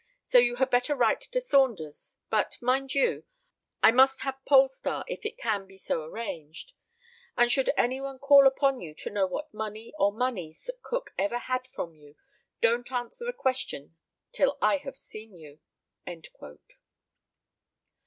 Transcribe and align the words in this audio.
So 0.29 0.39
you 0.39 0.55
had 0.55 0.71
better 0.71 0.95
write 0.95 1.21
to 1.21 1.39
Saunders; 1.39 2.17
but, 2.31 2.57
mind 2.59 2.95
you, 2.95 3.23
I 3.83 3.91
must 3.91 4.21
have 4.21 4.43
Polestar, 4.45 5.05
if 5.07 5.23
it 5.27 5.37
can 5.37 5.67
be 5.67 5.77
so 5.77 6.01
arranged; 6.01 6.73
and 7.37 7.51
should 7.51 7.69
any 7.77 8.01
one 8.01 8.17
call 8.17 8.47
upon 8.47 8.81
you 8.81 8.95
to 8.95 9.11
know 9.11 9.27
what 9.27 9.53
money 9.53 9.93
or 9.99 10.11
moneys 10.11 10.71
Cook 10.81 11.11
ever 11.19 11.37
had 11.37 11.67
from 11.67 11.93
you, 11.93 12.15
don't 12.61 12.91
answer 12.91 13.25
the 13.27 13.31
question 13.31 13.95
till 14.31 14.57
I 14.59 14.77
have 14.77 14.97
seen 14.97 15.35
you." 15.35 15.59